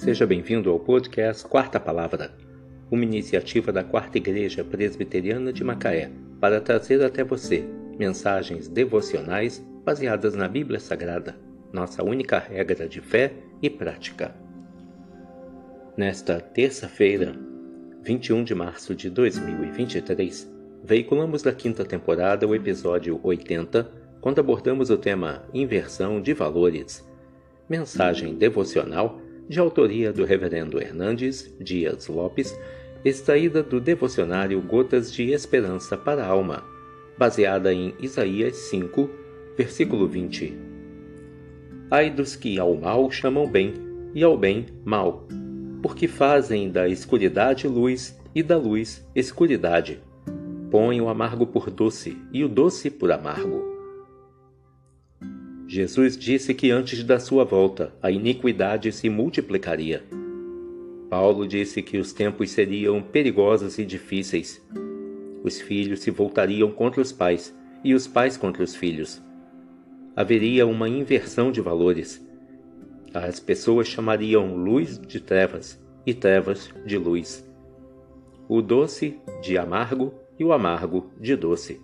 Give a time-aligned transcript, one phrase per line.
[0.00, 2.32] Seja bem-vindo ao podcast Quarta Palavra,
[2.90, 6.10] uma iniciativa da Quarta Igreja Presbiteriana de Macaé
[6.40, 7.66] para trazer até você
[7.98, 11.36] mensagens devocionais baseadas na Bíblia Sagrada,
[11.70, 14.34] nossa única regra de fé e prática.
[15.98, 17.36] Nesta terça-feira,
[18.02, 20.50] 21 de março de 2023,
[20.82, 23.86] veiculamos da quinta temporada o episódio 80,
[24.18, 27.06] quando abordamos o tema Inversão de Valores.
[27.68, 32.56] Mensagem devocional de autoria do Reverendo Hernandes Dias Lopes,
[33.04, 36.62] extraída do devocionário Gotas de Esperança para a Alma,
[37.18, 39.10] baseada em Isaías 5,
[39.58, 40.56] versículo 20.
[41.90, 43.74] Ai dos que ao mal chamam bem,
[44.14, 45.26] e ao bem mal,
[45.82, 49.98] porque fazem da escuridade luz e da luz escuridade.
[50.70, 53.79] Põem o amargo por doce e o doce por amargo.
[55.72, 60.02] Jesus disse que antes da sua volta a iniquidade se multiplicaria.
[61.08, 64.60] Paulo disse que os tempos seriam perigosos e difíceis.
[65.44, 69.22] Os filhos se voltariam contra os pais e os pais contra os filhos.
[70.16, 72.20] Haveria uma inversão de valores.
[73.14, 77.48] As pessoas chamariam luz de trevas e trevas de luz.
[78.48, 81.80] O doce de amargo e o amargo de doce.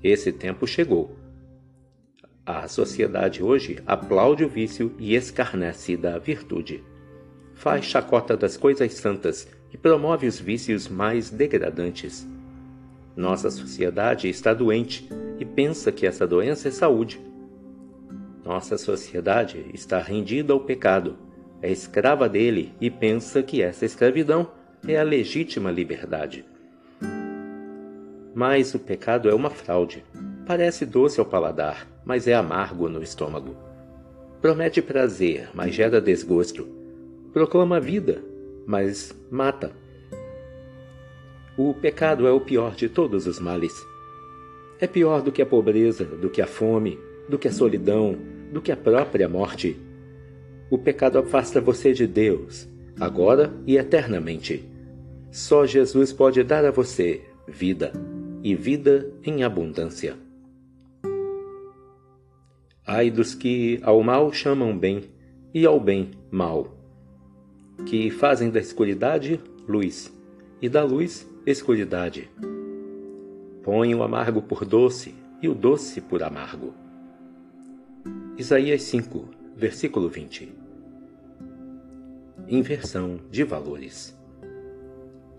[0.00, 1.23] Esse tempo chegou
[2.46, 6.84] a sociedade hoje aplaude o vício e escarnece da virtude.
[7.54, 12.26] Faz chacota das coisas santas e promove os vícios mais degradantes.
[13.16, 17.18] Nossa sociedade está doente e pensa que essa doença é saúde.
[18.44, 21.16] Nossa sociedade está rendida ao pecado,
[21.62, 24.50] é escrava dele e pensa que essa escravidão
[24.86, 26.44] é a legítima liberdade.
[28.34, 30.04] Mas o pecado é uma fraude.
[30.46, 33.56] Parece doce ao paladar, mas é amargo no estômago.
[34.42, 36.68] Promete prazer, mas gera desgosto.
[37.32, 38.22] Proclama vida,
[38.66, 39.72] mas mata.
[41.56, 43.72] O pecado é o pior de todos os males.
[44.78, 48.14] É pior do que a pobreza, do que a fome, do que a solidão,
[48.52, 49.80] do que a própria morte.
[50.70, 52.68] O pecado afasta você de Deus,
[53.00, 54.68] agora e eternamente.
[55.30, 57.92] Só Jesus pode dar a você vida,
[58.42, 60.23] e vida em abundância.
[62.86, 65.04] Ai dos que ao mal chamam bem
[65.54, 66.76] e ao bem mal,
[67.86, 70.12] que fazem da escuridade luz
[70.60, 72.30] e da luz escuridade.
[73.62, 76.74] Põem o amargo por doce e o doce por amargo.
[78.36, 80.52] Isaías 5, versículo 20.
[82.48, 84.14] Inversão de valores.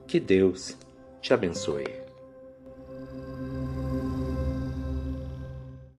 [0.08, 0.76] Que Deus
[1.22, 2.05] te abençoe.